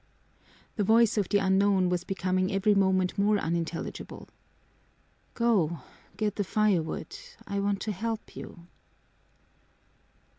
The 0.77 0.83
voice 0.83 1.15
of 1.15 1.29
the 1.29 1.37
unknown 1.37 1.87
was 1.87 2.03
becoming 2.03 2.51
every 2.51 2.73
moment 2.73 3.19
more 3.19 3.37
unintelligible. 3.37 4.29
"Go, 5.35 5.81
get 6.17 6.37
the 6.37 6.43
firewood. 6.43 7.15
I 7.45 7.59
want 7.59 7.81
to 7.81 7.91
help 7.91 8.35
you." 8.35 8.65